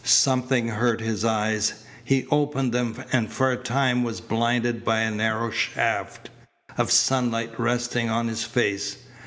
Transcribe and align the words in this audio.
Something 0.03 0.67
hurt 0.69 0.99
his 0.99 1.23
eyes. 1.23 1.75
He 2.03 2.25
opened 2.31 2.71
them 2.71 3.03
and 3.11 3.31
for 3.31 3.51
a 3.51 3.55
time 3.55 4.03
was 4.03 4.19
blinded 4.19 4.83
by 4.83 5.01
a 5.01 5.11
narrow 5.11 5.51
shaft, 5.51 6.31
of 6.75 6.89
sunlight 6.91 7.53
resting 7.59 8.09
on 8.09 8.27
his 8.27 8.43
face. 8.43 8.97